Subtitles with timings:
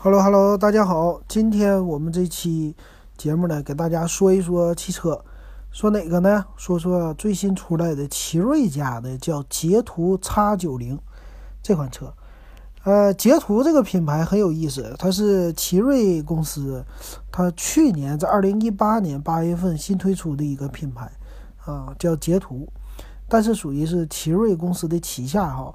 [0.00, 2.76] Hello Hello，大家好，今天我们这期
[3.16, 5.24] 节目呢，给大家说一说汽车，
[5.72, 6.44] 说哪个呢？
[6.56, 11.00] 说说最新出来的奇瑞家的叫捷途 X90
[11.60, 12.14] 这款车。
[12.84, 16.84] 呃，捷途这个品牌很有意思，它是奇瑞公司，
[17.32, 21.10] 它去年在二零一八年八月份新推出的一个品牌
[21.64, 22.68] 啊，叫捷途，
[23.28, 25.74] 但是属于是奇瑞公司的旗下哈。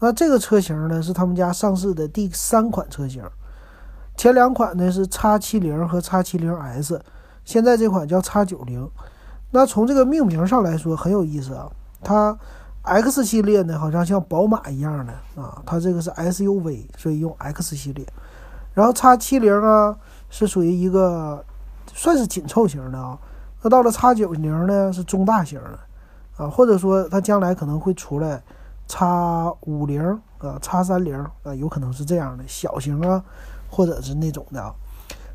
[0.00, 3.22] 那这个车型呢，是他们家上市的第三款车型。
[4.20, 7.00] 前两款呢是 X70 和 X70S，
[7.42, 8.90] 现在这款叫 X90。
[9.50, 11.70] 那从这个命名上来说很有意思啊，
[12.04, 12.38] 它
[12.82, 18.06] X 系列呢好像像宝马一样的啊，它这个是 SUV，所以用 X 系列。
[18.74, 19.96] 然后 X70 啊
[20.28, 21.42] 是属于一个
[21.94, 23.18] 算是紧凑型的啊，
[23.62, 28.42] 那到了 X90 呢是中大型的啊，或者说它将来可能会出来
[28.86, 33.24] X50 啊、X30 啊，有可能是这样的小型啊。
[33.70, 34.74] 或者是那种的啊，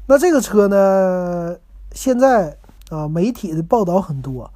[0.07, 1.55] 那这个车呢，
[1.93, 2.57] 现在
[2.89, 4.51] 啊媒体的报道很多，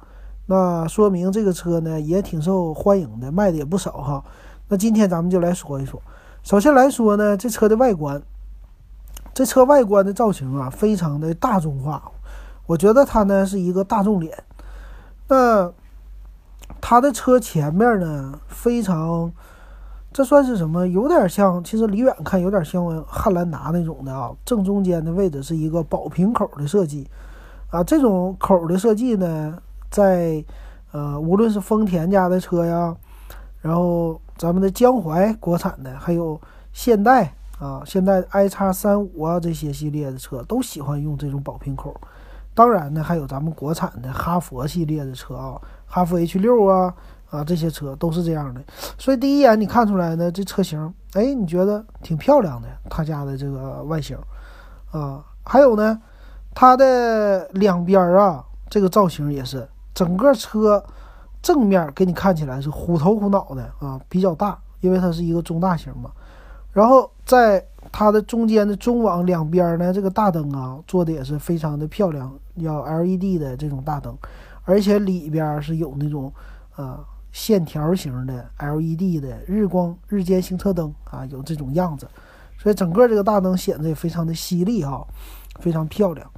[0.46, 4.22] 那说明这个车呢也挺受欢迎的，卖的也不少哈。
[4.68, 6.00] 那今天咱们就来说一说，
[6.42, 8.22] 首先来说呢，这车的外观，
[9.32, 12.12] 这车外观的造型啊非常的大众化，
[12.66, 14.44] 我觉得它呢是一个大众脸。
[15.28, 15.72] 那
[16.80, 19.32] 它的车前面呢非常。
[20.12, 20.88] 这算是什么？
[20.88, 24.32] 有点像，其实离远看有点像汉兰达那种的啊。
[24.44, 27.08] 正中间的位置是一个宝瓶口的设计，
[27.70, 29.56] 啊，这种口的设计呢，
[29.88, 30.44] 在
[30.90, 32.92] 呃，无论是丰田家的车呀，
[33.60, 36.40] 然后咱们的江淮国产的，还有
[36.72, 41.94] 现代啊，现代 i 叉三五啊这些系列的车都喜欢用这种宝瓶口。
[42.52, 46.92] 当然呢，还有咱们国产的哈佛系列的车啊，哈弗 H 六啊。
[47.30, 48.60] 啊，这些车都是这样的，
[48.98, 54.18] 所以第一眼你看出来呢，这车型，哎，你觉得挺漂亮的，他家的这个外形，
[54.90, 55.96] 啊，还有呢，
[56.52, 60.84] 它的两边啊，这个造型也是，整个车
[61.40, 66.10] 正面给你看起来是虎头虎脑的啊，比较大，因为它是一个中大型嘛。
[66.72, 74.18] 然后在它的中间的中网两边呢，这个大灯啊，做的也是非常的漂亮，要 LED 的这种大灯，
[74.64, 76.32] 而且里边是有那种，
[76.74, 76.98] 啊。
[77.32, 82.08] 线条型的 LED 的日光日间行车灯啊，有这种样子，
[82.58, 85.06] 所以整个这个大灯显得也非常的犀利哈，
[85.60, 86.28] 非常漂亮。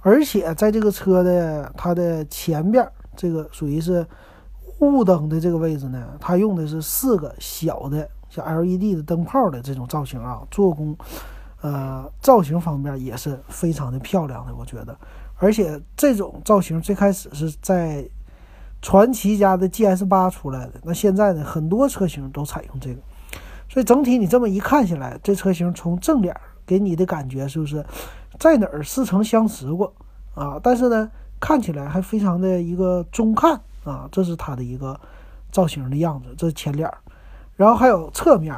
[0.00, 2.86] 而且在这个车的它的前边，
[3.16, 4.06] 这个属于是
[4.80, 10.96] 雾灯的这个位置呢，它用的是四个小的像 LED 的灯泡的这种造型啊，做工
[11.62, 14.94] 呃造型方面也是非常的漂亮的，我觉得。
[15.36, 18.06] 而且这种造型最开始是在。
[18.82, 23.00] 传奇家的 GS 八出来的，那现在呢，很多车型都采用这个，
[23.68, 26.34] 所以整体你这么一看下来，这车型从正脸
[26.66, 27.84] 给你的感觉是不是
[28.40, 29.94] 在哪儿似曾相识过
[30.34, 30.58] 啊？
[30.60, 34.98] 但是呢，看起来还非常的一个中看啊，这是它的一个
[35.52, 36.92] 造型的样子，这是前脸，
[37.54, 38.52] 然后还有侧面，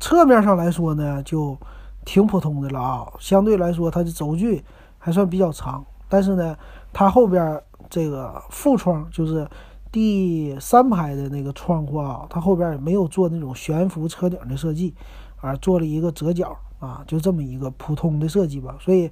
[0.00, 1.56] 侧面上来说呢，就
[2.04, 4.64] 挺普通的了啊，相对来说它的轴距
[4.98, 6.58] 还算比较长，但是呢，
[6.92, 7.62] 它后边。
[7.88, 9.48] 这个副窗就是
[9.90, 14.94] 第三排的那个窗户啊，它后边也没有做那种悬浮车顶的设计，
[15.40, 18.76] 而做了一个折角啊，就这么一个普通的设计吧。
[18.78, 19.10] 所以，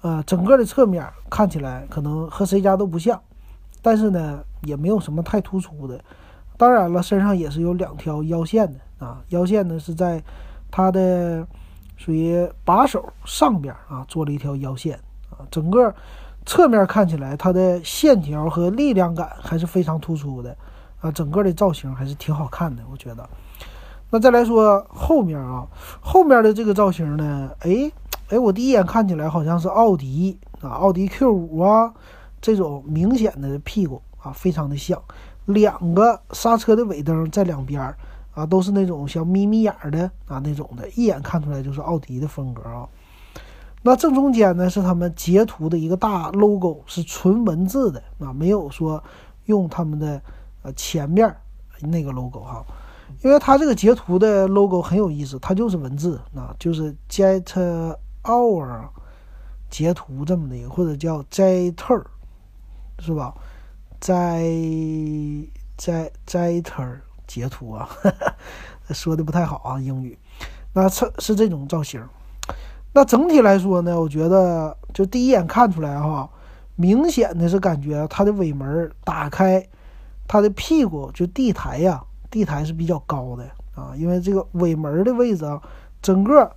[0.00, 3.20] 呃，整个的侧面看起来可能和谁家都不像，
[3.82, 6.02] 但是呢，也没有什么太突出的。
[6.56, 10.22] 当然了，身上也是有两条腰线的啊，腰线呢是在
[10.70, 11.46] 它的
[11.96, 15.94] 属于把手上边啊，做了一条腰线啊，整个。
[16.46, 20.56] 侧面看起来，它的线条和力量感还是非常突出的，
[21.00, 23.28] 啊，整个的造型还是挺好看的，我觉得。
[24.08, 25.66] 那再来说后面啊，
[26.00, 27.90] 后面的这个造型呢，哎
[28.28, 31.92] 哎，我第一眼看起来好像是奥迪啊，奥迪 Q 五啊，
[32.40, 35.02] 这种明显的屁股啊，非常的像。
[35.46, 37.82] 两个刹车的尾灯在两边
[38.34, 42.86] 啊，都是那种小眯眯眼的啊那种的，一眼看出来就是奥迪的风格啊。
[43.86, 49.00] 那正中间呢是他们截图的一个大 logo，是纯文字的啊，没有说
[49.44, 50.20] 用他们的
[50.62, 51.32] 呃前面
[51.82, 52.66] 那个 logo 哈，
[53.22, 57.44] 因为它这个截图的 logo 很有意思，它就是文字啊，就是 jet
[58.24, 58.88] hour
[59.70, 62.02] 截图这么的一个，或者叫 jeter
[62.98, 63.32] 是吧？
[64.00, 64.42] 在
[65.76, 66.98] 在 jeter
[67.28, 67.88] 截图啊，
[68.90, 70.18] 说的不太好啊英语，
[70.72, 72.04] 那是是这种造型。
[72.96, 76.26] 那整体来说呢，我觉得就第一眼看出来哈，
[76.76, 79.62] 明显的是感觉它的尾门打开，
[80.26, 83.44] 它的屁股就地台呀，地台是比较高的
[83.74, 85.60] 啊，因为这个尾门的位置啊，
[86.00, 86.50] 整个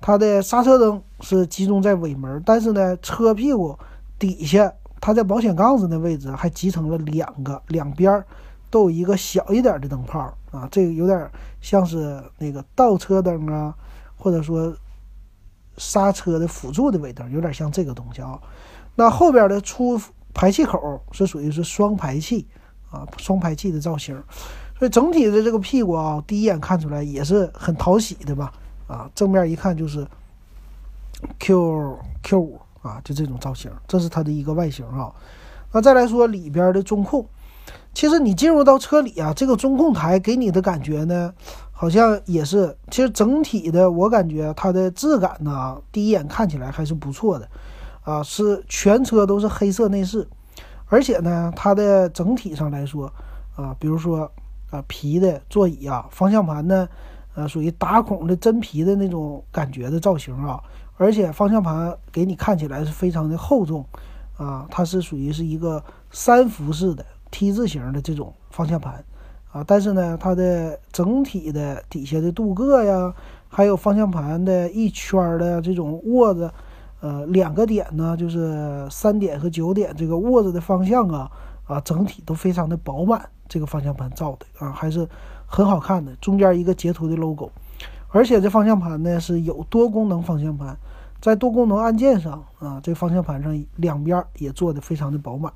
[0.00, 3.76] 它的刹车灯是集中在尾门，但是呢，车屁股
[4.16, 8.24] 底下，它在保险杠子那位置还集成了两个，两边
[8.70, 11.28] 都有一个小一点的灯泡啊，这个有点
[11.60, 13.74] 像是那个倒车灯啊，
[14.16, 14.72] 或者说
[15.76, 18.38] 刹车的辅助的尾灯，有点像这个东西啊。
[18.96, 20.00] 那后边的出
[20.34, 22.46] 排气口是属于是双排气
[22.90, 24.14] 啊，双排气的造型，
[24.78, 28.52] 所以整体的这个屁股啊，第一眼看出来也是很讨喜的吧？
[28.86, 30.06] 啊，正面一看就是
[31.38, 35.12] Q Q 五啊，就这种造型，这是它的一个外形啊。
[35.72, 37.24] 那再来说里边的中控，
[37.94, 41.32] 其实你进入到车里啊，这个中控台给你的感觉呢，
[41.80, 47.48] 好像也是，其实整体的我感觉它的质感呢，第一眼看起来还是不错的。
[48.02, 50.28] 啊，是全车都是黑色内饰，
[50.88, 53.10] 而且呢，它的整体上来说，
[53.56, 54.30] 啊，比如说
[54.68, 56.86] 啊皮的座椅啊，方向盘呢，
[57.34, 60.62] 呃，属于打孔的真皮的那种感觉的造型啊，
[60.98, 63.82] 而且方向盘给你看起来是非常的厚重，
[64.36, 69.02] 啊，它是属于是一个三幅式的 T 字形的这种方向盘，
[69.52, 73.12] 啊，但是呢，它的整体的底下的镀铬呀，
[73.48, 76.50] 还有方向盘的一圈的这种握子。
[77.00, 81.30] 呃，两个点呢，就是三点和九点这个握着的方向啊，
[81.64, 83.26] 啊，整体都非常的饱满。
[83.48, 85.08] 这个方向盘造的啊，还是
[85.46, 86.14] 很好看的。
[86.16, 87.50] 中间一个截图的 logo，
[88.10, 90.76] 而且这方向盘呢是有多功能方向盘，
[91.22, 95.50] 在多功能按键上啊，这方向盘上两边也做的非常的饱满。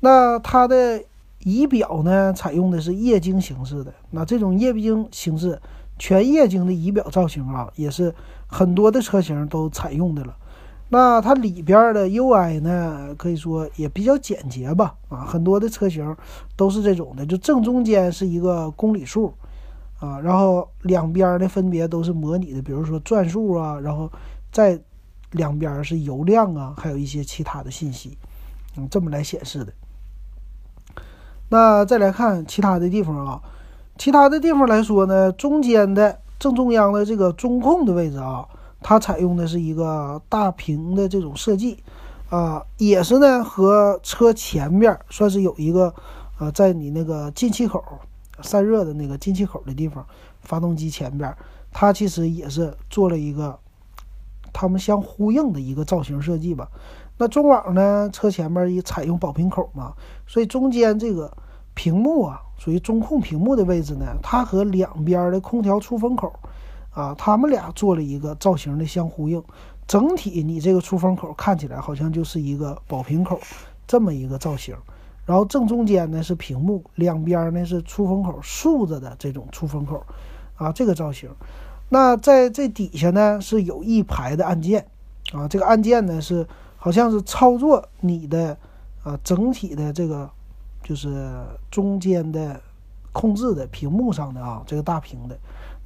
[0.00, 1.02] 那它的
[1.44, 3.92] 仪表呢，采用的是液晶形式的。
[4.10, 5.60] 那这种液晶形式。
[6.02, 8.14] 全液晶的仪表造型啊，也是
[8.46, 10.34] 很多的车型都采用的了。
[10.88, 14.94] 那它里边的 UI 呢，可以说也比较简洁吧。
[15.10, 16.16] 啊，很多的车型
[16.56, 19.34] 都是这种的，就正中间是一个公里数
[19.98, 24.10] 啊，然后两边呢分别都是模拟的，比如说转速啊，然后
[24.50, 24.80] 再
[25.32, 28.16] 两边是油量啊，还有一些其他的信息，
[28.78, 29.72] 嗯，这么来显示的。
[31.50, 33.40] 那再来看其他的地方啊。
[33.98, 38.48] 其他的地方来说呢，中间的正中央的这个中控的位置啊，
[38.80, 41.76] 它采用的是一个大屏的这种设计，
[42.30, 45.92] 啊，也是呢和车前面算是有一个，
[46.38, 47.84] 呃，在你那个进气口
[48.40, 50.06] 散热的那个进气口的地方，
[50.40, 51.36] 发动机前边，
[51.70, 53.58] 它其实也是做了一个，
[54.50, 56.66] 它们相呼应的一个造型设计吧。
[57.20, 59.92] 那中网呢，车前面也采用宝瓶口嘛，
[60.26, 61.30] 所以中间这个。
[61.72, 66.30] 屏幕啊，属于中控屏幕的位置呢，它和两边的空调出风口，
[66.92, 69.42] 啊，它们俩做了一个造型的相呼应。
[69.86, 73.40] 整体你这个出风口看起来好像就是一个宝瓶口
[73.86, 74.76] 这么一个造型。
[75.24, 80.04] 然后正中间呢是屏幕，两边呢是出风口竖着的这种出风口，
[80.56, 81.30] 啊，这个造型。
[81.88, 84.84] 那在这底下呢是有一排的按键，
[85.32, 86.46] 啊，这个按键呢是
[86.80, 88.56] 好像是操作你的
[89.04, 90.28] 啊整体的这个。
[90.82, 91.30] 就是
[91.70, 92.58] 中间的
[93.12, 95.38] 控制的屏幕上的啊，这个大屏的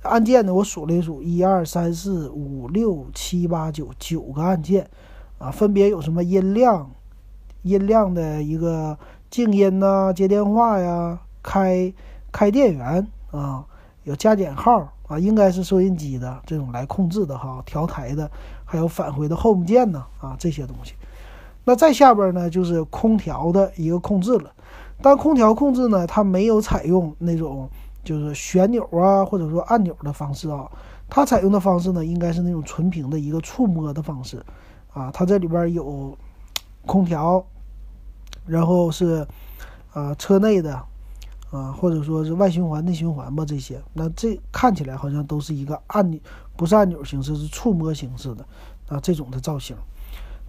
[0.03, 4.89] 按键呢，我数了一数，一二三四五六七八九九个按键
[5.39, 6.89] 啊，分别有什么音量、
[7.63, 8.97] 音量的一个
[9.29, 11.93] 静音呐、接电话呀、开
[12.31, 13.67] 开电源啊，
[14.05, 18.31] 有加减号啊，应该是收音机的这种来控制的哈，调台的，
[18.75, 20.95] 还有返回的 Home 键呢啊，这些东西。
[21.65, 24.51] 那再下边呢，就是空调的一个控制了。
[25.01, 27.71] 但空调控制呢，它没有采用那种
[28.03, 30.69] 就是旋钮啊，或者说按钮的方式啊，
[31.09, 34.45] 它采用的方式呢，应该是那种纯平的一个触摸的方式
[34.93, 35.09] 啊。
[35.13, 36.19] 它这里边有
[36.85, 37.45] 空调，
[38.45, 39.25] 然后是
[39.93, 40.75] 啊车内的
[41.53, 43.81] 啊，或者说是外循环、内循环吧这些。
[43.93, 46.21] 那这看起来好像都是一个按钮，
[46.57, 48.45] 不是按钮形式，是触摸形式的
[48.89, 49.77] 啊这种的造型。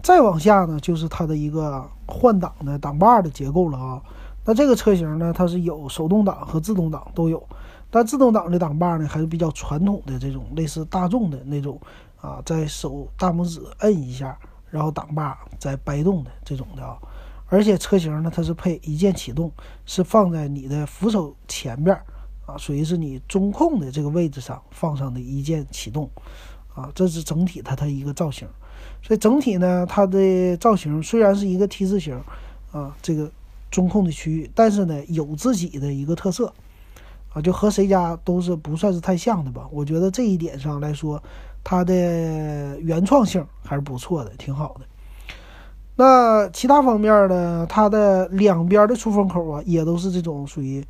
[0.02, 4.02] 再往下呢，就是它的一个换挡的挡把的结构了啊。
[4.44, 7.42] 那这个车型呢，它是有手动挡和自动挡都有，
[7.90, 11.80] 但自动挡的挡把呢还是比较传统的这种类似大众的那种
[12.20, 14.38] 啊，在手大拇指摁一下，
[14.70, 16.96] 然后挡把在掰动的这种的啊。
[17.48, 19.50] 而且车型呢，它是配一键启动，
[19.84, 22.04] 是放在你的扶手前边儿
[22.46, 26.08] 啊，属于是你中控的这个位置上放上的一键启动
[26.76, 26.88] 啊。
[26.94, 28.46] 这是整体它它一个造型，
[29.02, 32.22] 所以整体呢，它的造型虽然是一个 T 字形
[32.70, 33.28] 啊，这个。
[33.68, 36.50] 中控的区域，但是呢，有自己的一个特色，
[37.32, 39.66] 啊，就和谁家都是不算是太像的吧。
[39.72, 41.20] 我觉得这一点上来说，
[41.64, 44.86] 它的原创性还是不错的，挺好的。
[45.96, 50.82] 那其他方面呢，它的两边的出风口啊，也都是这种属于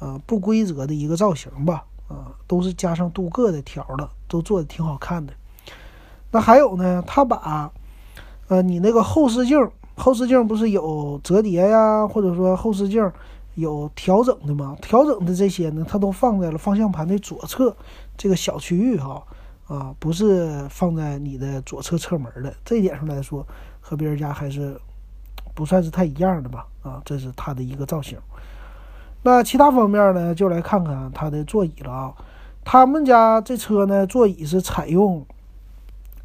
[0.00, 5.32] 呃不规则的一个造型吧，啊，都是加上镀铬的条的，都做的挺好看的。
[6.30, 7.70] 那还有呢，它把
[8.48, 9.58] 呃你那个后视镜，
[9.96, 13.10] 后视镜不是有折叠呀，或者说后视镜
[13.54, 14.76] 有调整的吗？
[14.80, 17.76] 调整的这些呢，它都放在了方向盘的左侧
[18.16, 19.22] 这个小区域哈，
[19.66, 22.54] 啊，不是放在你的左侧侧门的。
[22.64, 23.46] 这一点上来说，
[23.80, 24.78] 和别人家还是
[25.54, 26.66] 不算是太一样的吧？
[26.82, 28.18] 啊，这是它的一个造型。
[29.24, 32.14] 那其他方面呢，就来看看它的座椅了啊。
[32.62, 35.24] 他们家这车呢，座椅是采用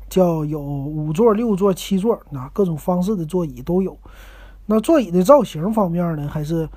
[0.10, 3.98] 叫有五座、六座、七座，那各种方式的座椅都有。
[4.66, 6.68] 那座椅的造型方面呢，还是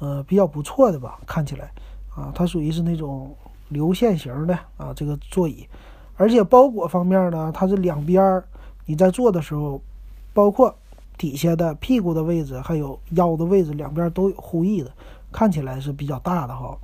[0.00, 1.18] 呃比较不错的吧？
[1.26, 1.72] 看起来
[2.14, 3.34] 啊，它属于是那种
[3.70, 5.66] 流线型的啊，这个座椅。
[6.16, 8.42] 而且包裹方面呢，它是两边
[8.84, 9.80] 你在坐的时候，
[10.34, 10.74] 包括
[11.16, 14.90] 底下的屁股的位置，还有腰的位置，两边都有护翼的。
[15.32, 16.76] 看起来是比较大的哈，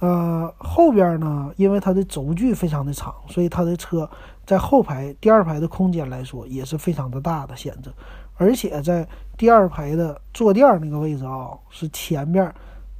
[0.00, 4.08] 呃，后边呢，因为它的轴距非常的长，所以它的车
[4.46, 7.92] 在后排第二排的空间来说也是非常的大的显着，
[8.36, 9.06] 而且在
[9.36, 12.54] 第二排的坐垫那个位置啊，是前面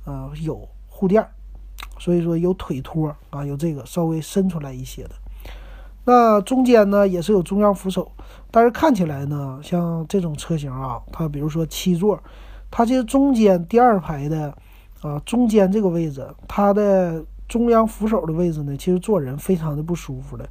[0.05, 1.27] 呃有护垫，
[1.99, 5.11] 所以说有腿托啊，有这个稍微伸出来一些的。
[6.05, 8.11] 那中间呢也是有中央扶手，
[8.51, 12.21] 但是看起来呢，像这种车型啊，它比如说七座。
[12.71, 14.57] 它这中间第二排的，
[15.01, 20.49] 啊，中间这个位置，它的中央扶手的位置呢，其实坐人非常的不舒服的，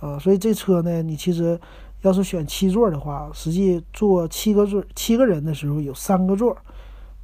[0.00, 1.58] 啊，所以这车呢，你其实
[2.02, 6.56] 要是选七座的话，实际坐七个座七个人的时候，有三个座，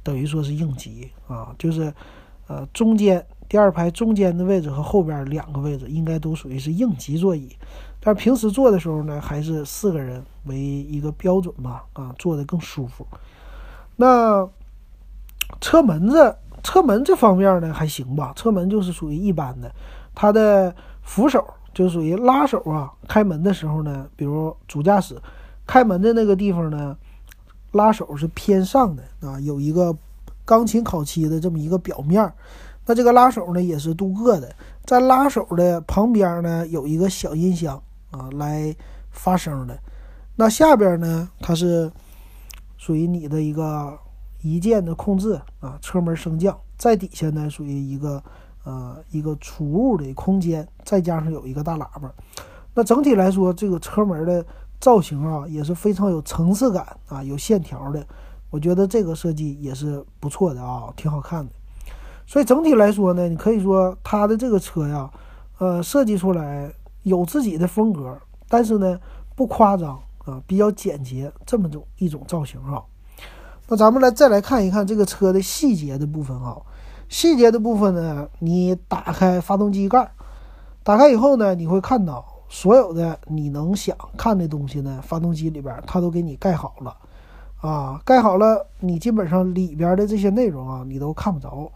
[0.01, 1.11] 等于说是应急。
[1.27, 1.93] 啊，就是，
[2.47, 7.55] 呃，中间第二排中间的位置和后边两个位置应该都属于是应急座椅，
[8.01, 13.07] 但平时坐的时候呢，还是四个人为一个标准吧，啊，坐的更舒服。
[14.01, 14.49] 那
[15.59, 19.71] 车门子，车门这方面呢还行吧，车门就是属于一般的，
[20.15, 25.21] 它的扶手就属于拉手啊，开门的时候呢，比如主驾驶
[25.67, 26.97] 开门的那个地方呢，
[27.73, 29.95] 拉手是偏上的啊，有一个
[30.45, 32.33] 钢琴烤漆的这么一个表面，
[32.87, 37.79] 那这个拉手呢也是镀铬的，在拉手的旁边呢有一个小音箱
[38.09, 38.75] 啊来
[39.11, 39.77] 发声的，
[40.37, 41.91] 那下边呢它是。
[42.81, 43.95] 属于你的一个
[44.41, 48.23] 一键的控制啊，车门升降，在底下呢属于一个
[48.63, 52.11] 呃一个储物的空间，再加上有一个大喇叭。
[52.73, 54.43] 那整体来说，这个车门的
[54.79, 58.03] 造型啊也是非常有层次感啊，有线条的。
[58.49, 61.51] 我觉得这个设计也是不错的啊，挺好看的。
[62.25, 65.07] 所以整体来说呢，你可以说它的这个车呀，
[65.59, 66.73] 呃，设计出来
[67.03, 68.17] 有自己的风格，
[68.49, 68.99] 但是呢
[69.35, 69.99] 不夸张。
[70.25, 72.83] 啊，比较简洁这么种一种造型哈。
[73.67, 76.61] 那咱们来再来看一看这个车的细节的部分哈。
[77.07, 80.11] 细节的部分呢，你打开发动机盖，
[80.83, 86.97] 打开以后呢，你会看到所有的你能想看的东西呢，发动机里边它都给你盖好了
[87.61, 91.71] 啊，盖好了，你基本上里边的这些内容啊，你都看不着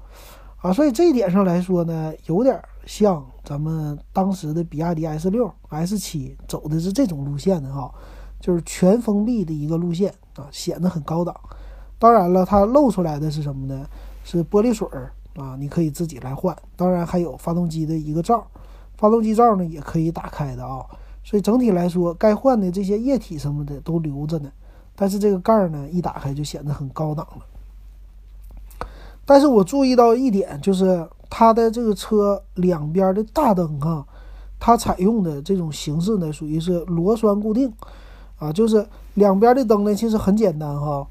[0.62, 0.72] 啊。
[0.72, 7.94] 所以这一点上来说呢，有点像咱们当时的比亚迪 S 六、S 七走的是这种路线的哈。
[8.46, 11.36] 就是全封闭的一个路线啊，显得很高档。
[11.98, 13.88] 当然了，它露出来的是什么呢？
[14.24, 16.56] 是玻璃水儿啊，你可以自己来换。
[16.76, 18.46] 当然还有发动机的一个罩，
[18.98, 20.86] 发动机罩呢也可以打开的啊。
[21.24, 24.52] 所以整体来说，该换的这些液体什么的都留着呢。
[24.96, 28.88] 但是这个盖儿呢，一打开就显得很高档了。
[29.26, 34.06] 但是我注意到一点，就是它的这个车两边的大灯啊，
[34.60, 37.74] 它采用的这种形式呢，属于是螺栓固定。
[38.46, 38.86] 啊，就是
[39.16, 41.08] 两边的灯呢，其实很简单哈，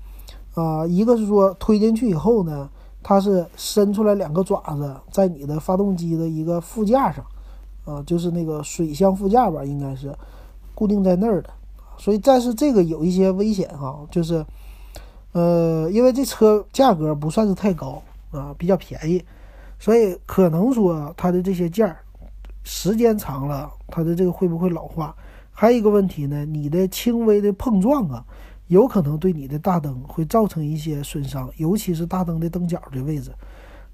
[0.54, 2.68] 啊，一个是说推进去以后呢，
[3.02, 7.24] 它是伸出来两个爪子，在你的发动机的一个副驾上，
[7.84, 10.14] 啊，就是那个水箱副驾吧，应该是
[10.74, 11.50] 固定在那儿的。
[11.96, 14.44] 所以，但是这个有一些危险哈，就是，
[15.32, 19.24] 呃，因为这车价格不算是太高啊，比较便宜，
[19.78, 21.96] 所以可能说它的这些件儿
[22.64, 25.14] 时间长了，它的这个会不会老化？
[25.56, 28.24] 还有一个问题呢，你的轻微的碰撞啊，
[28.66, 33.30] 有可能对你的大灯会造成一些损伤，尤其是大灯的灯角的位置，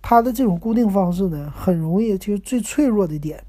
[0.00, 3.44] 它的这种固定方式呢，很容易就是最脆弱的点，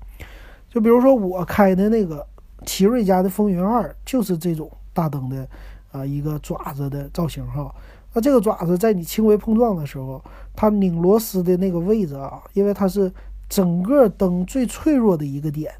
[0.70, 2.28] 就比如说我开的那个
[2.66, 5.48] 奇瑞家的风云二，就是这种大灯的
[5.94, 7.74] 啊一个爪子的造型哈。
[8.14, 10.22] 那这个爪子在你轻微碰撞的时候，
[10.54, 13.10] 它拧螺丝的那个位置啊，因为它是
[13.48, 15.74] 整个灯最脆弱的一个点，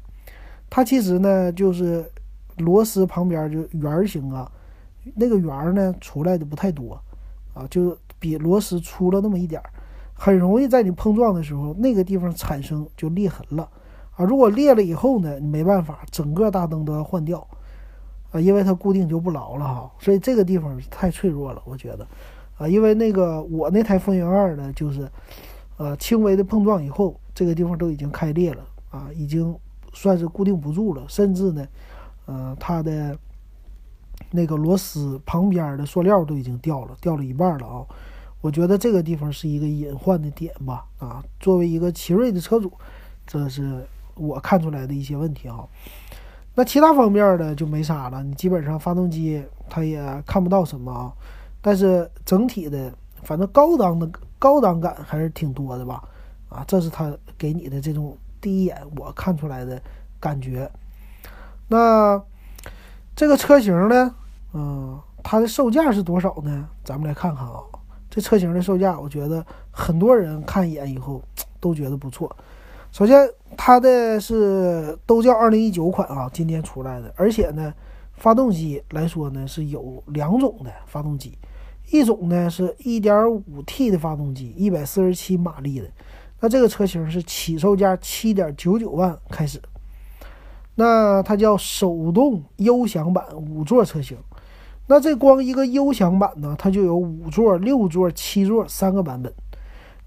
[0.70, 2.10] 它其实呢就是。
[2.58, 4.50] 螺丝旁边就圆形啊，
[5.14, 7.00] 那个圆呢出来的不太多，
[7.54, 9.70] 啊，就比螺丝粗了那么一点儿，
[10.14, 13.68] 很容易在你碰撞的时候那个地方产生就裂痕了，
[14.16, 17.46] 啊，如果裂了以后呢，你没办法，整个大灯都要换掉，
[18.30, 22.06] 啊，因为它固定就不牢了哈，所以这个地方太脆弱了，我觉得，
[22.58, 25.10] 啊，因为那个我那台风云二呢，就是，
[25.78, 29.54] 呃，轻微的碰撞以后，这个地方都已经开裂了啊，已经
[29.92, 31.66] 算是固定不住了，甚至呢，
[32.26, 33.18] 呃，它的
[34.30, 37.84] 那个螺丝旁边的塑料都已经掉了，掉了一半了啊，
[38.40, 42.72] 我觉得这个地方是一个隐患的点吧，啊，作为一个奇瑞的车主，
[43.26, 45.66] 这是我看出来的一些问题啊。
[46.54, 51.12] 那其他方面的就没啥了，你基本上发动机它也看不到什么啊，
[51.60, 56.02] 但是整体的反正高档的高档感还是挺多的吧，
[56.48, 59.82] 啊，这是它给你的这种第一眼我看出来的
[60.20, 60.70] 感觉。
[61.72, 62.22] 那
[63.16, 64.14] 这个车型呢，
[64.52, 66.68] 嗯，它的售价是多少呢？
[66.84, 67.62] 咱们来看看啊，
[68.10, 71.22] 这车型的售价，我觉得很多人看一眼以后
[71.58, 72.30] 都觉得不错。
[72.90, 73.26] 首先，
[73.56, 77.72] 它的是都叫二零一九款啊，今年出来的，而且呢，
[78.12, 81.38] 发动机来说呢是有两种的发动机，
[81.90, 85.90] 一种呢是一点五 T 的发动机，一百四十七马力的，
[86.40, 89.58] 那这个车型是起售价七点九九万开始，
[90.74, 94.16] 那它叫手动优享版五座车型，
[94.86, 99.32] 那这光一个优享版呢，它就有五座、六座、七座三个版本，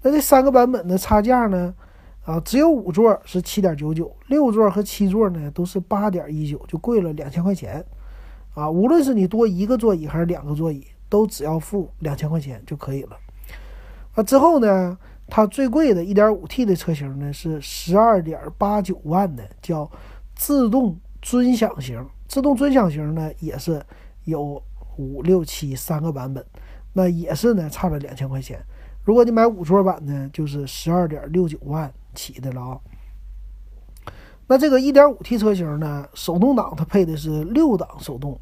[0.02, 1.74] 那这三个版本的差价呢？
[2.24, 7.84] 啊，只有五座是七点九九，六座和七座呢都是八点一九，就贵了两千块钱。
[8.52, 13.16] 啊，无论是你多一个座椅还是两个座椅，都只要付两千块钱就可以了。
[14.14, 19.88] 啊，之后呢，它最贵的一点五 T 的车型呢是十二点八九万的，叫
[20.36, 22.06] 自动尊享型。
[22.28, 23.84] 自动尊享型呢也是
[24.24, 24.62] 有
[24.96, 26.46] 五六七三个版本，
[26.92, 28.64] 那也是呢差了两千块钱。
[29.02, 31.92] 如果你买五座版呢，就是十二点六九万。
[32.16, 32.80] 起的了啊，
[34.46, 38.40] 那这个 1.5T 车型呢，手动挡它配的是六档手动，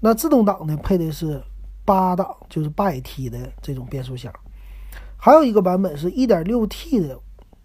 [0.00, 1.40] 那自动挡呢配的是
[1.84, 4.32] 八档，就是八 AT 的这种变速箱。
[5.16, 7.16] 还有一个版本是 1.6T 的，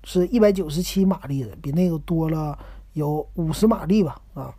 [0.04, 2.56] 是一百九十七马力的，比那个多了
[2.94, 4.54] 有五十马力吧啊。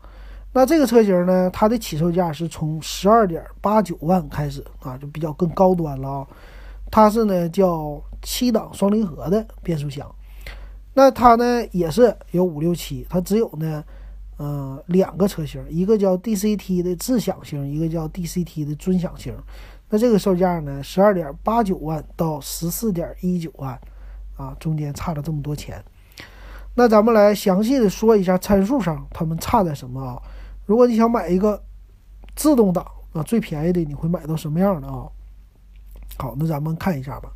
[0.54, 6.26] 那这个车型呢，它的起售价是从十二点八九万开始啊，就比较更高端了啊。
[6.90, 10.06] 它是呢叫七档双离合的变速箱。
[10.92, 13.82] 那它呢也是有五六七，它只有呢，
[14.38, 19.34] 嗯，两个车型，一个叫 DCT 的智享型，一个叫 DCT 的尊享型。
[19.88, 23.80] 那这个售价呢，十二点八九万到十四点一九万，
[24.36, 25.82] 啊，中间差了这么多钱。
[26.74, 30.20] 那咱们来详细的说一下参数上它们差在什么啊？
[30.64, 31.62] 如果你想买一个
[32.34, 35.06] 自动挡啊，最便宜的你会买到什么样的啊？
[36.16, 37.30] 好，那咱们看一下吧。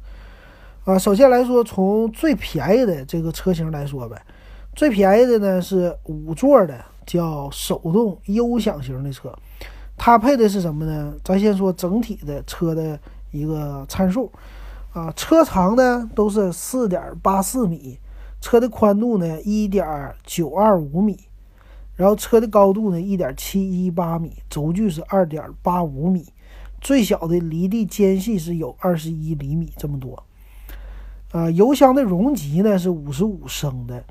[0.85, 4.23] 啊，首先来说，从最便宜的这个车型来说呗，
[4.75, 9.37] 最便宜的呢是五座的，叫手动优享型的车，
[9.97, 11.13] 它配的是什么呢？
[11.25, 12.99] 咱先说整体的车的
[13.33, 14.33] 一个参数，
[14.93, 17.99] 啊，车长呢都是四点八四米，
[18.47, 19.85] 车的宽度呢一点
[20.25, 21.19] 九二五米，
[21.97, 26.25] 然后车的高度呢一点七一八米，轴距是二点八五米，
[26.81, 30.23] 最小的离地间隙是有二十一厘米这么多。
[31.33, 34.05] 啊，油箱的容积呢是五十五升的，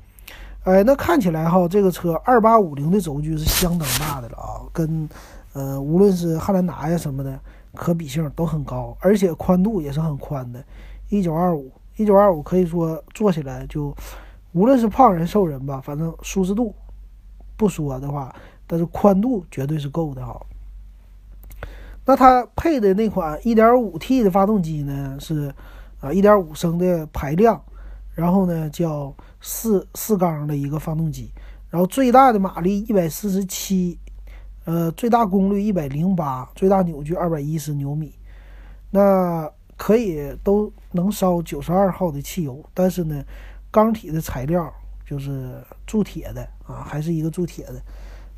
[0.64, 5.08] 哎，那看起来哈，这个车二八五零的轴距是相当大的了啊，跟
[5.54, 7.40] 呃无论是汉兰达呀什么的
[7.74, 10.62] 可比性都很高，而且宽度也是很宽的，
[11.08, 13.96] 一九二五，一九二五可以说坐起来就
[14.56, 16.74] 无论是胖人瘦人吧，反正舒适度
[17.56, 18.34] 不说的话，
[18.66, 20.40] 但是宽度绝对是够的哈。
[22.06, 25.54] 那它配的那款一点五 T 的发动机呢是。
[25.98, 27.58] 啊，一点五升的排量，
[28.14, 31.32] 然后呢叫四四缸的一个发动机，
[31.70, 33.98] 然后最大的马力一百四十七，
[34.66, 38.12] 呃，最大功率一百零八，最大扭矩二百一十牛米，
[38.90, 43.24] 那可以都能烧九十二号的汽油，但是呢，
[43.70, 44.72] 钢体的材料
[45.04, 47.82] 就是铸铁的啊，还是一个铸铁的，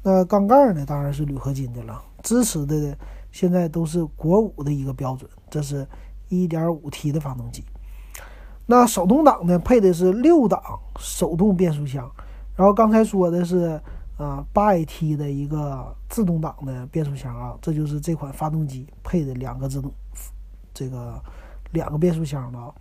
[0.03, 2.97] 那缸盖呢当然是铝合金的了，支持的
[3.31, 5.87] 现在都是国五的一个标准，这是。
[6.31, 7.65] 1.5T 的发动机，
[8.67, 9.59] 那手动挡呢？
[9.59, 10.61] 配的是六档
[10.99, 12.07] 手动变速箱，
[12.55, 13.81] 然后刚才说的是
[14.19, 19.91] 啊 8AT 的一个自动挡的变速箱啊，这就是这款发动机配的两个自动
[20.75, 21.19] 这个
[21.71, 22.75] 两个变速箱了。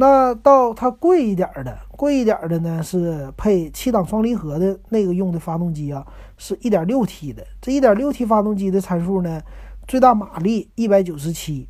[0.00, 6.06] 那到它贵一点的，贵一点的呢是配七档双离合的那个用的发动机啊，
[6.36, 7.44] 是一点六 T 的。
[7.60, 9.42] 这一点六 T 发动机的参数呢，
[9.88, 11.68] 最大马力一百九十七。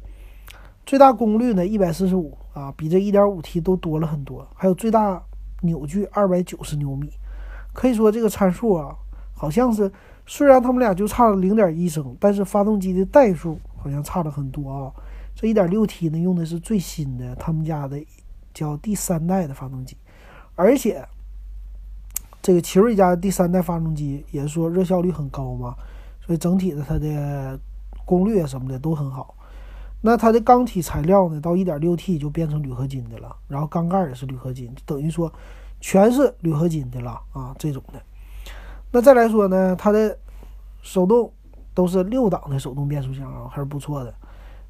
[0.85, 4.47] 最大功率呢，一百四十五啊，比这一点五 T 都多了很多。
[4.55, 5.23] 还有最大
[5.63, 7.11] 扭矩二百九十牛米，
[7.73, 8.95] 可以说这个参数啊，
[9.33, 9.91] 好像是
[10.27, 14.93] 虽然他们俩就差了零点一升，但是发动机的代数好像差了很多啊。
[15.35, 17.97] 这一点六 T 呢，用的是最新的他们家的
[18.59, 19.97] 叫第三代的发动机，
[20.57, 21.07] 而且
[22.43, 25.77] 这个奇瑞家的第三代发动机也是说热效率很高嘛，
[26.21, 27.59] 所以整体的它的
[28.05, 29.37] 功率什么的都很好。
[30.01, 35.33] 那它的缸体材料呢，到一点六 T 就变成铝合金的了，然后缸盖也是铝合金，等于说
[35.81, 38.03] 全是铝合金的了啊，这种的。
[38.91, 40.19] 那再来说呢，它的
[40.83, 41.33] 手动
[41.75, 44.13] 都是六档的手动变速箱啊，还是不错的。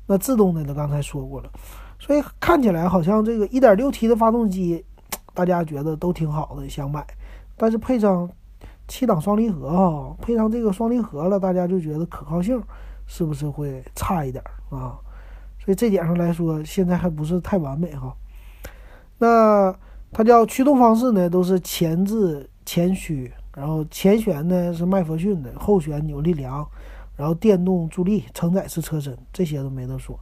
[0.07, 1.51] 那自动的呢，刚才说过了，
[1.99, 4.85] 所以看起来好像这个一点六 T 的发动机，
[5.35, 7.07] 大家觉得都挺好的，想买，
[7.57, 8.29] 但是配上
[8.87, 12.63] 七档双离合啊，配上这个双离合了，大家就觉得可靠性
[13.07, 14.99] 是不是会差一点啊？
[15.59, 18.15] 所以这点上来说，现在还不是太完美哈。
[19.19, 19.75] 那
[20.13, 26.67] 它叫驱动方式呢，都是前置前驱，然后前悬呢是麦弗逊的，后悬扭力梁，
[27.17, 30.19] 然后电动助力，承载式车身，这些都没得说。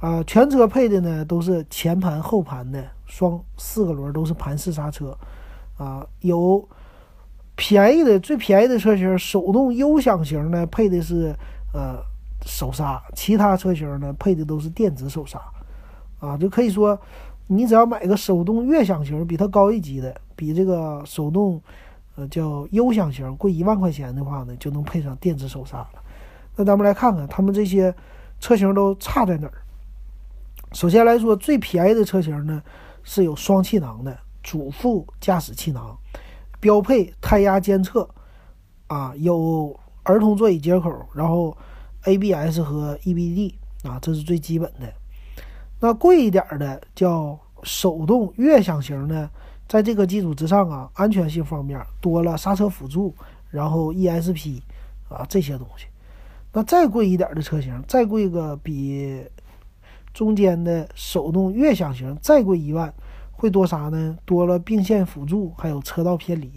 [0.00, 5.16] 啊，全车配的呢都是前盘后盘的双四个轮，都是盘式刹车。
[5.76, 6.68] 啊，有
[7.54, 11.34] 便宜的最便宜的车型，手动优享型呢配的是
[11.72, 12.02] 呃。
[12.46, 15.40] 手刹，其他车型呢配的都是电子手刹，
[16.20, 16.98] 啊，就可以说，
[17.48, 21.60] 你只要买个手动悦享型，比它高一级的，比这个手动，
[22.14, 25.88] 呃，叫优享型贵一万块钱的话呢，就能配上电子手刹了。
[26.54, 27.92] 那咱们来看看他们这些
[28.38, 29.54] 车型都差在哪儿。
[30.72, 32.62] 首先来说，最便宜的车型呢
[33.02, 35.96] 是有双气囊的主副驾驶气囊，
[36.60, 38.08] 标配胎压监测，
[38.86, 41.56] 啊，有儿童座椅接口，然后。
[42.04, 43.52] ABS 和 EBD
[43.82, 44.90] 啊，这是最基本的。
[45.80, 49.28] 那贵一点的叫手动悦享型呢，
[49.66, 53.12] 在这个基础之上啊，安全性方面多了刹车辅助，
[53.50, 54.62] 然后 ESP
[55.08, 55.86] 啊这些东西。
[56.52, 59.22] 那再贵一点的车型，再贵个比
[60.18, 62.92] 中间的手动悦享型再贵一万，
[63.30, 64.18] 会多啥呢？
[64.24, 66.50] 多了并线辅助，还有车道偏离。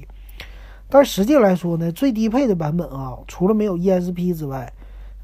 [0.90, 4.74] 但实际来说呢，最低配的版本啊，除了没有 ESP 之外，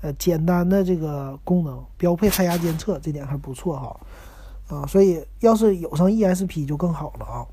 [0.03, 3.99] 呃，简单的这个功能，标配胎压监测，这点还不错哈，
[4.67, 7.43] 啊，所以要是有上 ESP 就更好了啊。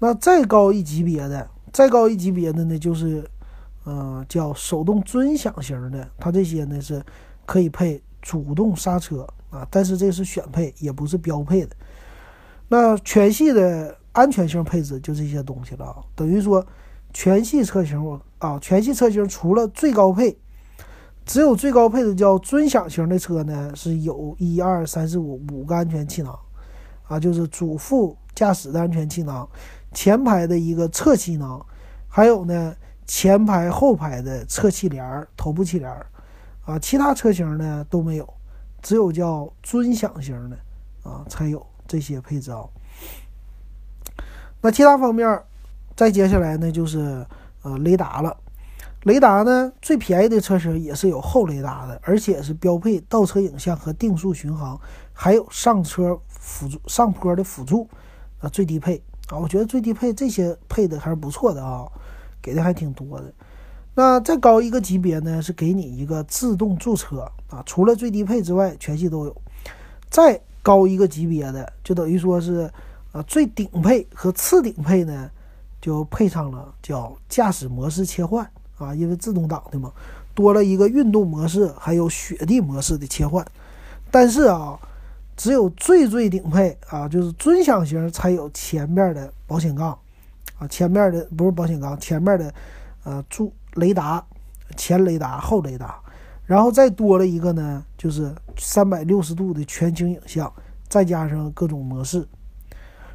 [0.00, 3.24] 那再高一级别的，再高一级别的呢，就是，
[3.84, 7.00] 呃，叫手动尊享型的，它这些呢是
[7.46, 11.76] 可以配主动刹车啊，但是这是选配，也不是标配的。
[12.68, 16.66] 那全系的安全性配置就这些东西了啊，等于说
[17.12, 20.36] 全系车型啊，全系车型除了最高配。
[21.24, 26.36] 只有最高配的叫尊享型的车呢，是有一二三四五五个安全气囊，
[27.06, 29.48] 啊，就是主副驾驶的安全气囊，
[29.92, 31.64] 前排的一个侧气囊，
[32.08, 32.74] 还有呢
[33.06, 35.88] 前排后排的侧气帘、头部气帘，
[36.64, 38.34] 啊，其他车型呢都没有，
[38.82, 40.58] 只有叫尊享型的
[41.02, 42.64] 啊才有这些配置啊。
[44.60, 45.42] 那其他方面，
[45.96, 47.24] 再接下来呢就是
[47.62, 48.36] 呃雷达了。
[49.04, 54.80] 雷达呢，最便宜的车型也是有后雷达的，而且是标配倒车影像和定速巡航，
[55.12, 57.88] 还有上车辅助、上坡的辅助，
[58.38, 61.84] 啊，最低配啊，我觉得最低配这些配的还是不错的啊，
[62.40, 63.34] 给的还挺多的。
[63.94, 69.36] 那再高一个级别呢，是给你一个自动驻车啊，除了最低配之外，全系都有。
[70.08, 72.70] 再高一个级别的，就等于说是，
[73.12, 75.30] 啊，最顶配和次顶配呢，
[75.80, 78.48] 就配上了叫驾驶模式切换。
[78.78, 79.92] 啊，因为自动挡的嘛，
[80.34, 83.46] 多了一个运动模式，还有雪地模式的切换。
[84.10, 84.76] 但是啊，
[85.36, 89.96] 只有最最顶配啊，就是尊享型才有前面的保险杠
[90.58, 92.52] 啊，前面的不是保险杠，前面的
[93.04, 94.24] 呃助雷达，
[94.76, 96.00] 前雷达后雷达，
[96.44, 100.52] 然后再多了一个呢，就是三百六十度的全景影像，
[100.88, 102.26] 再加上各种模式。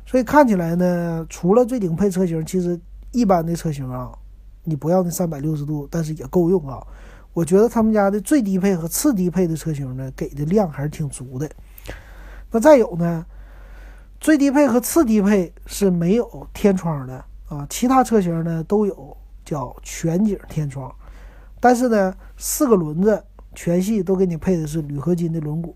[0.06, 2.80] 所以看起来呢，除了最顶配车型，其实
[3.12, 4.12] 一般的车型啊。
[4.70, 6.86] 你不要那三百六十度，但是也够用啊！
[7.32, 11.50] 我觉得他们家的最低配和次低配的车型呢，给的量还是挺足的。
[12.52, 13.26] 那再有呢，
[14.20, 19.16] 最低配和次低配是没有天窗的啊，其他车型呢都有
[19.48, 20.94] 叫全景天窗。
[21.60, 23.24] 但是呢，四个轮子
[23.56, 25.74] 全系都给你配的是铝合金的轮毂。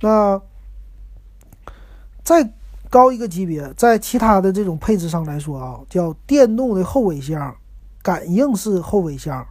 [0.00, 0.40] 那
[2.24, 2.52] 再
[2.88, 7.54] 高一个级别，在其他的这种配置上来说啊，叫电动的后尾箱。
[8.02, 9.46] 感应式后尾箱，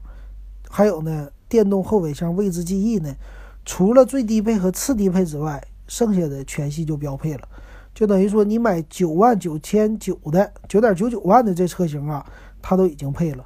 [0.71, 3.15] 还有呢，电动后尾箱位置记忆呢。
[3.63, 7.47] 除了最低配和次低配之外，剩下的全系就标配了。
[7.93, 12.25] 就等于说，你买九万九千九的九点九九万的这车型啊，
[12.61, 13.45] 它都已经配了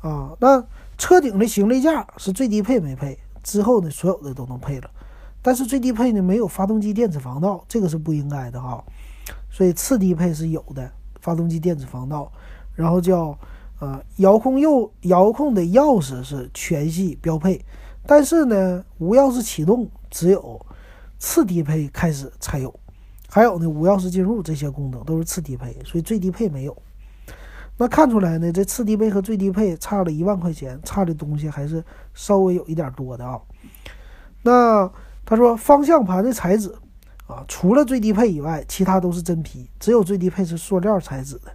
[0.00, 0.36] 啊。
[0.40, 0.64] 那
[0.98, 4.90] 车顶的行李架是最低配没配，之后呢所有的都能配了。
[5.40, 8.82] 但是最低配呢没有发动机电子防盗，这个是不应该的哈。
[9.50, 12.30] 所以次低配是有的，发动机电子防盗，
[12.74, 13.36] 然后叫
[13.80, 17.64] 呃遥控右遥控的钥匙是全系标配，
[18.06, 20.64] 但是呢无钥匙启动只有
[21.18, 22.72] 次低配开始才有。
[23.28, 26.76] 还有呢，无钥匙进入这些功能都是次低配，所以最低配没有。
[27.78, 33.40] 那看出来呢，这次低配和最低配差了一万块钱，差的东西还是稍微有一点多的啊。
[34.42, 34.90] 那
[35.24, 36.72] 他说方向盘的材质
[37.26, 41.52] 啊，除了最低配以外，其他都是真皮，只有最低配是塑料材质的。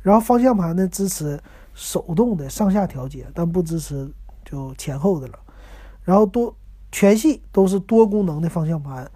[0.00, 1.38] 然后方向盘呢支持
[1.74, 4.10] 手动的上下调节，但不支持
[4.44, 5.38] 就前后的了。
[6.02, 6.52] 然后多
[6.90, 9.08] 全系都是多功能的方向盘。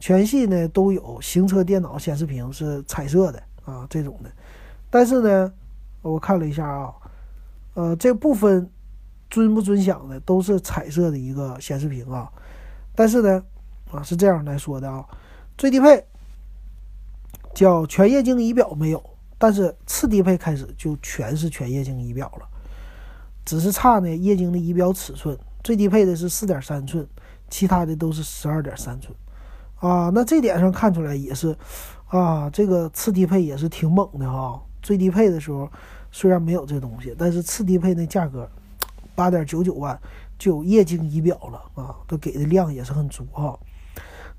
[0.00, 4.30] 全系呢都有行车电脑显示屏是彩色的啊这种的，
[4.90, 5.52] 但是呢，
[6.08, 6.94] 我看了一下啊，
[7.74, 8.70] 呃这部分
[9.30, 12.30] 尊不尊享的都是彩色的一个显示屏啊，
[12.94, 13.42] 但是呢
[13.90, 15.04] 啊是这样来说的啊，
[15.56, 16.04] 最低配
[17.54, 19.02] 叫全液晶仪表没有，
[19.36, 22.48] 但是次低配开始就全是全液晶仪表了，
[23.44, 27.06] 只是差呢液晶的仪表尺寸，最低配的是四点三寸，
[27.48, 29.14] 其他的都是十二点三寸。
[29.76, 31.56] 啊，那这点上看出来也是，
[32.06, 34.60] 啊，这个次低配也是挺猛的哈。
[34.82, 35.70] 最低配的时候
[36.10, 38.48] 虽然没有这东西，但是次低配那价格
[39.14, 39.98] 八点九九万
[40.38, 43.58] 就有液晶仪表了啊，都给的量也是很足哈。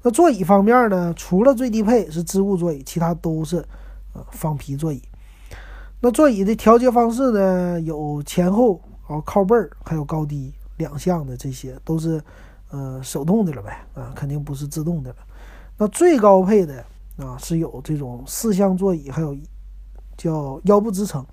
[0.01, 3.57] 那座椅方面呢，除了最低配是织物座椅，其他都是
[4.13, 5.01] 呃方皮座椅。
[5.99, 12.21] 那座椅的调节方式呢，有前后啊靠背儿，还有高低两项的，这些都是
[12.71, 15.17] 呃手动的了呗啊，肯定不是自动的了。
[15.77, 16.81] 那最高配的
[17.17, 19.35] 啊是有这种四向座椅，还有
[20.15, 21.25] 叫腰部支撑，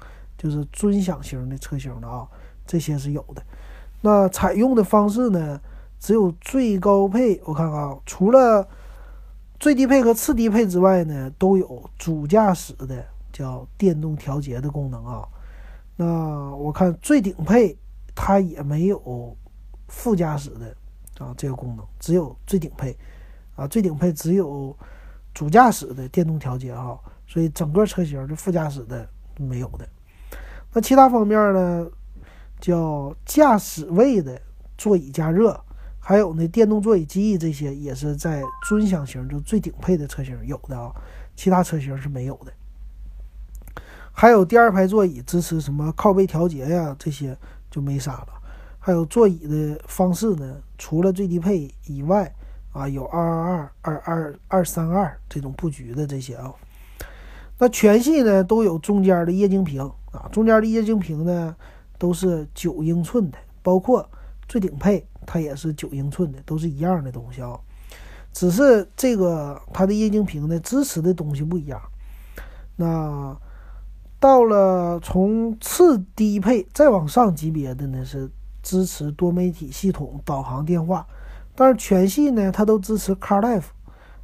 [0.46, 2.24] 就是尊享型的车型的啊，
[2.64, 3.42] 这些是有的。
[4.00, 5.60] 那采用的方式呢，
[5.98, 8.64] 只有最高配，我看看啊，除了
[9.58, 15.26] 最低配和次低配之外呢，都有主驾驶的叫电动调节的功能啊。
[15.96, 17.76] 那我看最顶配
[18.14, 19.36] 它也没有
[19.88, 22.96] 副驾驶的啊这个功能，只有最顶配。
[23.56, 24.76] 啊，最顶配只有
[25.34, 29.88] 主驾驶的电动调节哈，所以整个车型的副驾驶的没有的。
[30.76, 31.86] 那其他方面呢，
[32.60, 34.38] 叫驾驶位的
[34.76, 35.58] 座椅加热，
[35.98, 40.92] 还有呢电动座椅记忆这些也是在尊享型就最顶配的车型有的啊，
[41.34, 42.52] 其他车型是没有的。
[44.12, 47.34] 还有第二排座椅支持什么靠背调节呀，这些
[47.70, 48.28] 就没啥了。
[48.78, 52.30] 还有座椅的方式呢，除了最低配以外。
[52.72, 56.52] 啊，有二二二、二二二三二这种布局的这些啊，
[57.56, 61.54] 那全系呢都有中间的液晶屏啊，中间的液晶屏呢
[61.98, 64.08] 都是九英寸的，包括
[64.48, 67.58] 最顶配它也是九英寸的，都是一样的东西啊，
[68.32, 71.80] 只是这个它的液晶屏呢支持的东西不一样。
[72.76, 73.36] 那
[74.18, 78.30] 到了从次低配再往上级别的呢是
[78.62, 81.06] 支持多媒体系统、导航、电话。
[81.58, 83.64] 但是全系呢，它都支持 CarLife，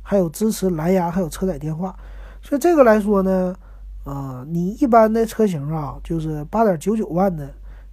[0.02, 1.96] 还有支持蓝牙，还有车载电话。
[2.42, 3.56] 所以这个来说呢，
[4.04, 7.48] 啊，你一般的车型啊，就是八点九九万的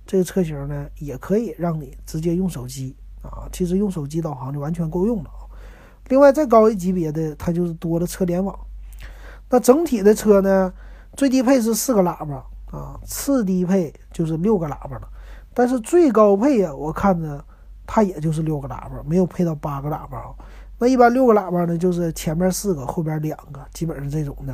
[0.05, 5.45] 这个车型呢，也可以让你直接用手机啊，其实用手机导航就完全够用了啊。
[6.07, 8.57] 另外再高一级别的，它就是多了车联网。
[9.49, 10.73] 那整体的车呢，
[11.13, 12.45] 最低配是四个喇叭
[12.77, 15.07] 啊，次低配就是六个喇叭了。
[15.53, 17.43] 但是最高配啊，我看着。
[17.91, 20.29] 它也就是六个喇叭，没有配到八个喇叭啊。
[20.77, 24.53] 那一般六个喇叭呢，就是前面四个，后边两个，基本上这种的。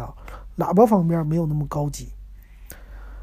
[0.58, 2.10] 喇叭方面没有那么高级。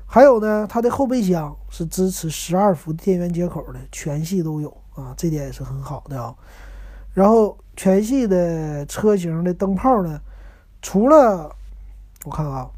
[0.07, 6.35] 还有呢，它的后备箱是支持十二伏电源接口的，全系都有啊，这点也是很好的啊。
[7.15, 10.21] 然后全系的车型的灯泡呢，
[10.81, 11.55] 除了
[12.25, 12.71] 我看啊，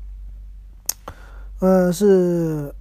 [1.61, 2.75] 呃，是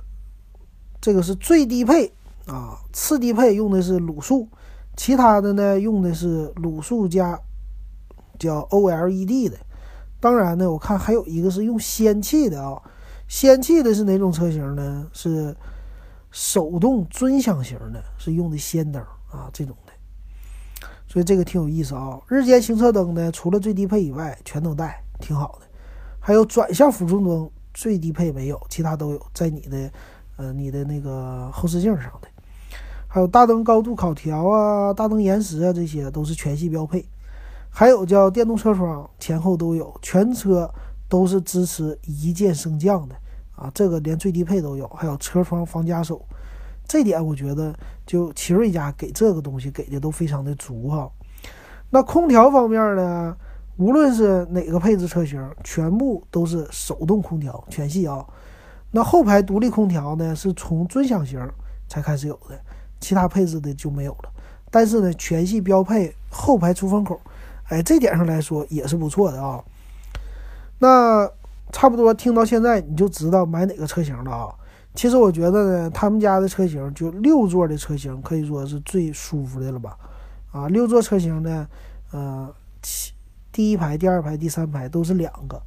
[1.01, 2.12] 这个是最低配。
[2.45, 4.49] 啊，次低配用的是卤素，
[4.97, 7.39] 其他的呢用的是卤素加
[8.38, 9.57] 叫 OLED 的。
[10.23, 12.81] 当然呢，我看还有一个是用氙气的啊，
[13.27, 15.05] 氙气的是哪种车型呢？
[15.12, 15.53] 是
[16.31, 19.91] 手动尊享型的，是用的氙灯啊这种的。
[21.09, 22.17] 所以这个挺有意思啊。
[22.29, 25.67] 日间行车灯呢，除了最低配以外，全都带，挺好的。
[26.21, 29.91] 还有转向辅助灯，最低配没有，其他都有，在你的
[30.38, 32.29] 呃你的那个后视镜上的。
[33.09, 37.05] 还有大灯高度考调啊，大灯延时啊，这些都是全系标配。
[37.75, 40.71] 还有叫电动车窗，前后都有，全车
[41.09, 43.15] 都是支持一键升降的
[43.55, 44.88] 啊，这个连最低配都有。
[44.89, 46.23] 还有车窗防夹手，
[46.88, 47.73] 这点我觉得
[48.05, 51.12] 就奇瑞家给这个东西给的都非常的足哈。
[51.89, 53.36] 那空调方面呢，
[53.77, 58.23] 无论是哪个配置车型，全部都是手动空调全系啊。
[58.91, 61.39] 那后排独立空调呢，是从尊享型
[61.89, 62.59] 才开始有的，
[62.99, 64.29] 其他配置的就没有了。
[64.69, 67.19] 但是呢，全系标配后排出风口，
[67.69, 69.63] 哎，这点上来说也是不错的啊。
[70.80, 71.30] 那
[71.71, 74.54] 差不多听到现在你就知道买哪个车型了啊。
[74.95, 79.97] 其实我觉得呢，他们家的车型就六座的车型可以说是最舒服的了吧？
[80.52, 81.67] 啊，六座车型呢，
[82.12, 82.54] 呃，
[83.52, 85.60] 第一排、第二排、第三排都是两个，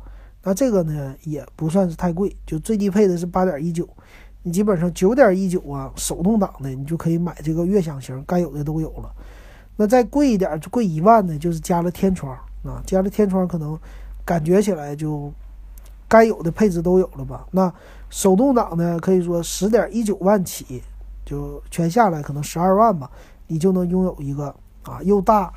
[0.45, 3.89] 那这个呢也不算是太贵，就最低配的是八点一九，
[4.45, 9.13] 你基本上九点一九啊，手动挡的你就可以买这个悦享型，该有的都有了。
[9.77, 13.79] 那再贵一点，就贵一万的，就是加了天窗啊，加了天窗可能
[14.25, 15.33] 感觉起来就
[16.09, 17.47] 该有的配置都有了吧？
[17.51, 17.73] 那。
[18.09, 20.81] 手动挡呢，可以说十点一九万起，
[21.25, 23.11] 就全下来可能十二万吧，
[23.49, 25.53] 你就能拥有一个啊又大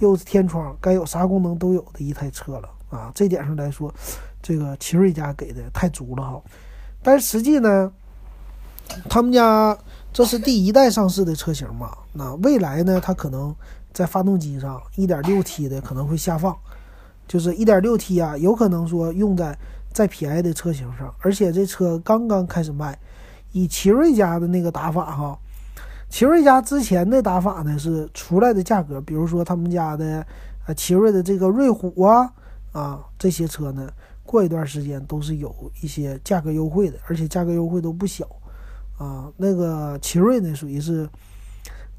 [0.00, 3.12] 又是天窗，该有啥功能都有的一台车了啊。
[3.14, 3.94] 这点上来说，
[4.42, 6.42] 这个奇瑞家给的太足了哈。
[7.04, 7.92] 但是实际呢，
[9.08, 9.78] 他们家
[10.12, 13.54] 这是第一代上市的车型嘛，那未来呢，它可能
[13.92, 16.56] 在发动机上一点六 T 的可能会下放，
[17.26, 19.58] 就是一点六 T 啊，有可能说用在。
[19.94, 22.98] 在便宜的车型上，而且这车刚刚开始卖，
[23.52, 25.38] 以奇瑞家的那个打法哈，
[26.08, 30.26] 奇瑞家之前的打法呢是出来的价格，比如说他们家的
[30.66, 32.32] 呃奇瑞的这个瑞虎啊
[32.72, 33.86] 啊这些车呢，
[34.24, 38.26] 过一段时间都是有一些价格优惠的，而且价格优惠都不小
[38.98, 39.30] 啊。
[39.36, 41.08] 那个奇瑞呢属于是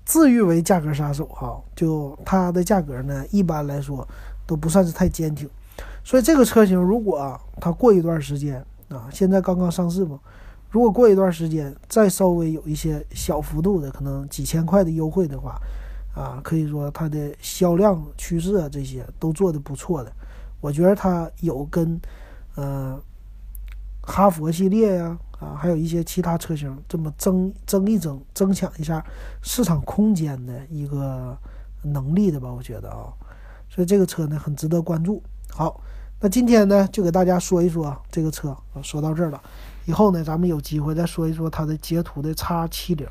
[0.06, 4.08] 自誉为价格杀手哈，就它的价格呢一般来说
[4.46, 5.50] 都不算是太坚挺。
[6.04, 10.20] 所以这个车型，如果它过一段时间啊，现在刚刚上市嘛，
[10.70, 15.58] 如果过一段时间再稍微有一些小幅度的，可能几千块的优惠的话，
[16.14, 20.12] 啊，可以说它的销量趋势啊这些都做的不错的。
[20.60, 22.00] 我觉得它有跟，
[22.56, 23.00] 呃，
[24.02, 29.04] 哈佛系列呀，啊还有一些其他车型这么争争一争，争抢一下
[29.42, 31.38] 市场空间的一个
[31.82, 33.12] 能力的吧，我觉得啊，
[33.70, 35.22] 所以这个车呢很值得关注。
[35.50, 35.82] 好。
[36.26, 39.44] 那今天呢，就给大家说一说这个车，说到这儿了。
[39.84, 43.06] 以后呢，咱们有机会再说一说它的捷途的 X70。